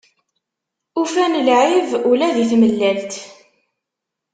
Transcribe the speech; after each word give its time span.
Ufan 1.01 1.33
lɛib, 1.47 1.89
ula 2.11 2.27
di 2.35 2.45
tmellalt. 2.51 3.13